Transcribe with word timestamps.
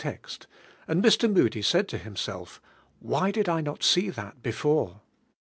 text— 0.01 0.47
ana 0.89 0.99
Mr. 0.99 1.31
Moody 1.31 1.61
said 1.61 1.87
to 1.87 1.99
himself, 1.99 2.59
"Why 3.01 3.29
did 3.29 3.47
I 3.47 3.61
not 3.61 3.83
see 3.83 4.09
that 4.09 4.41
before?" 4.41 5.01